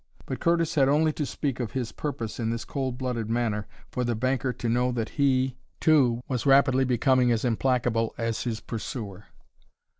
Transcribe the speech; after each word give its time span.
But 0.25 0.39
Curtis 0.39 0.73
had 0.73 0.89
only 0.89 1.13
to 1.13 1.27
speak 1.27 1.59
of 1.59 1.73
his 1.73 1.91
purpose 1.91 2.39
in 2.39 2.49
this 2.49 2.65
cold 2.65 2.97
blooded 2.97 3.29
manner 3.29 3.67
for 3.91 4.03
the 4.03 4.15
banker 4.15 4.51
to 4.51 4.67
know 4.67 4.91
that 4.91 5.09
he, 5.09 5.57
too, 5.79 6.23
was 6.27 6.47
rapidly 6.47 6.85
becoming 6.85 7.31
as 7.31 7.45
implacable 7.45 8.15
as 8.17 8.41
his 8.41 8.61
pursuer. 8.61 9.25